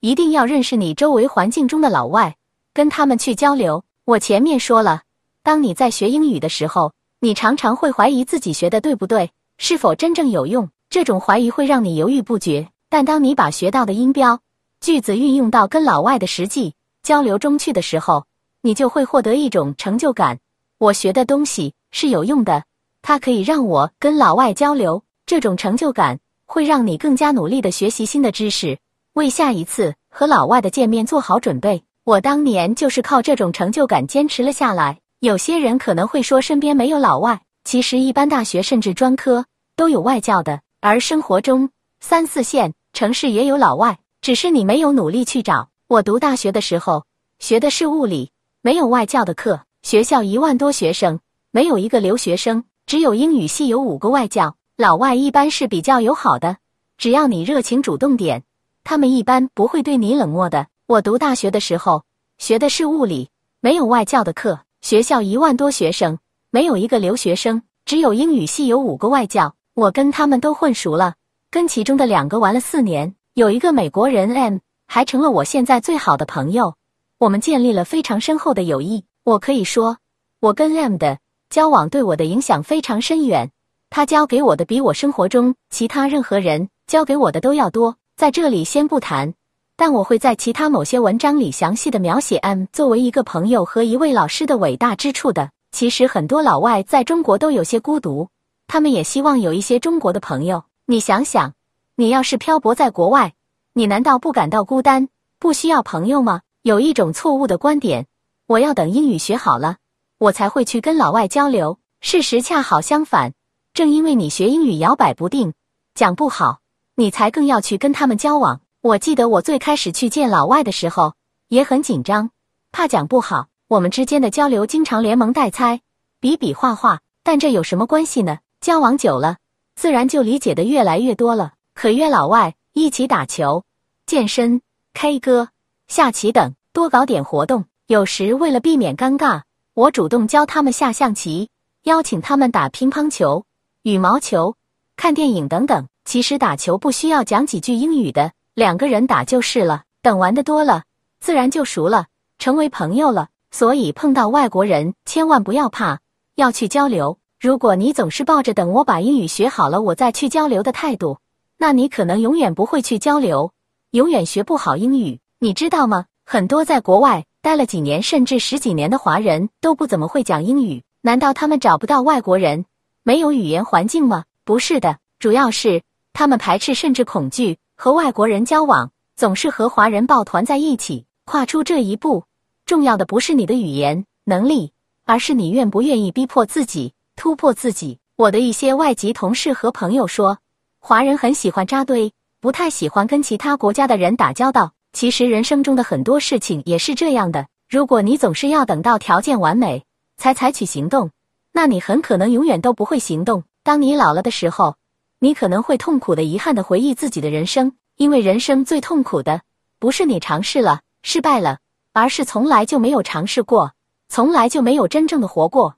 [0.00, 2.34] 一定要认识你周围环境中的老外，
[2.72, 3.84] 跟他们去交流。
[4.06, 5.02] 我前面说了，
[5.42, 10.70] 当你在学英语的时候，你常常会怀疑自己学的对不对，是否真正有用。
[10.88, 12.66] 这种怀疑会让你犹豫不决。
[12.88, 14.40] 但当你把学到的音标、
[14.80, 18.24] 句子运用到跟老外的实际交流中去的时候，
[18.62, 20.38] 你就会获得一种成就感。
[20.78, 22.64] 我学的东西是有用的，
[23.02, 25.04] 它可以让我跟老外交流。
[25.26, 28.78] 这种成就感会让你更加努力的学习新的知识。
[29.14, 31.82] 为下一次和老外的见面做好准备。
[32.04, 35.00] 我当年就是靠这种成就感坚持了下来。
[35.18, 41.70] 有些人可能会说身边没有老外，其实一般大学甚至专科都有外教的，而生活中
[42.00, 45.68] 三四线城市也有老外，只是你没有努力去找。
[45.88, 47.04] 我读大学的时候
[47.40, 48.30] 学的是物理，
[48.62, 51.18] 没有外教的课，学校一万多学生
[51.50, 54.56] 没有一个留学生，只有英语系有五个外教。
[54.76, 56.56] 老外一般是比较友好的，
[56.96, 58.44] 只要你热情主动点。
[58.84, 60.66] 他们一般不会对你冷漠的。
[60.86, 62.04] 我读大学的时候
[62.38, 66.18] 学的是物理，没有外教的课，学校一万多学生，
[66.50, 71.14] 没有一个留学生，只有英语系有五个外教，我跟他们都混熟了，
[71.50, 76.74] 跟其中的两个玩了四年，有一个美国人 M 还成了我现在最好的朋友，
[77.18, 79.04] 我们建立了非常深厚的友谊。
[79.22, 79.98] 我可以说，
[80.40, 81.18] 我跟 M 的
[81.50, 83.52] 交往对我的影响非常深远，
[83.90, 87.96] 他教给我的比我生活中其他任何人教给我的都要多。
[88.20, 89.32] 在这里先不谈，
[89.78, 95.50] 但我会在其他某些文章里详细的描写 M 作为一个朋友和一位老师的伟大之处的。
[95.72, 98.28] 其实很多老外在中国都有些孤独，
[98.66, 100.64] 他们也希望有一些中国的朋友。
[100.84, 101.54] 你想想，
[101.96, 103.32] 你要是漂泊在国外，
[103.72, 106.42] 你难道不感到孤单，不需要朋友吗？
[106.60, 108.06] 有一种错误的观点，
[108.46, 109.78] 我要等英语学好了，
[110.18, 111.78] 我才会去跟老外交流。
[112.02, 113.32] 事实恰好相反，
[113.72, 115.54] 正因为你学英语摇摆不定，
[115.94, 116.58] 讲不好。
[117.00, 118.60] 你才更要去跟他们交往。
[118.82, 121.14] 我记得我最开始去见老外的时候
[121.48, 122.28] 也很紧张，
[122.72, 123.46] 怕讲不好。
[123.68, 125.80] 我们之间的交流经常连蒙带猜，
[126.20, 127.00] 比比划划。
[127.22, 128.40] 但这有什么关系呢？
[128.60, 129.38] 交往久了，
[129.76, 131.54] 自然就理解的越来越多了。
[131.74, 133.64] 可约老外一起打球、
[134.04, 134.60] 健身、
[134.92, 135.48] K 歌、
[135.88, 137.64] 下棋等，多搞点活动。
[137.86, 139.40] 有时为了避免尴尬，
[139.72, 141.48] 我主动教他们下象棋，
[141.84, 143.46] 邀请他们打乒乓球、
[143.84, 144.54] 羽毛球、
[144.96, 145.86] 看电影等等。
[146.10, 149.84] 其实打球不需要讲几句英语的，两个人打就是了。
[150.02, 150.82] 等玩的多了，
[151.20, 153.28] 自然就熟了，成为朋友了。
[153.52, 156.00] 所以碰到外国人，千万不要怕，
[156.34, 157.20] 要去交流。
[157.38, 161.20] 如果你总是抱着等我把英语学好了我再去交流的态度，
[161.56, 163.52] 那你可能永远不会去交流，
[163.92, 165.20] 永远学不好英语。
[165.38, 166.06] 你知道吗？
[166.26, 172.64] 很多在国外待了几年甚至十几年的华人都不怎么会讲英语，难道他们找不到外国人，
[173.04, 174.24] 没有语言环境吗？
[174.44, 175.80] 不是的，主要是。
[176.20, 181.06] 他们排斥甚至恐惧和外国人交往，总是和华人抱团在一起。
[181.24, 182.24] 跨出这一步，
[182.66, 184.74] 重要的不是你的语言能力，
[185.06, 188.00] 而是你愿不愿意逼迫自己突破自己。
[188.16, 190.36] 我的一些外籍同事和朋友说，
[190.78, 194.74] 华人很喜欢扎堆，不太喜欢跟其他国家的人打交道。
[194.92, 197.46] 其实人生中的很多事情也是这样的。
[197.66, 199.86] 如果你总是要等到条件完美
[200.18, 201.12] 才采取行动，
[201.50, 203.44] 那你很可能永远都不会行动。
[203.62, 204.76] 当你老了的时候。
[205.22, 209.42] 你可能会痛苦的、遗憾的回忆自己的人生，因为人生最痛苦的
[209.78, 211.58] 不是你尝试了、失败了，
[211.92, 213.74] 而是从来就没有尝试过，
[214.08, 215.76] 从来就没有真正的活过。